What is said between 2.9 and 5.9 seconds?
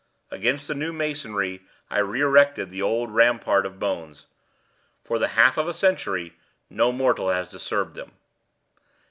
rampart of bones. For the half of a